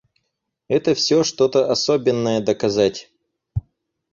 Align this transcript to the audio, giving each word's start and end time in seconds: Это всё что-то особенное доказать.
Это 0.67 0.95
всё 0.95 1.23
что-то 1.23 1.69
особенное 1.71 2.41
доказать. 2.43 3.11